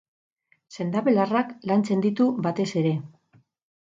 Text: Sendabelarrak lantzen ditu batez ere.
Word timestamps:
Sendabelarrak 0.77 1.51
lantzen 1.71 2.03
ditu 2.07 2.27
batez 2.47 2.67
ere. 2.83 2.97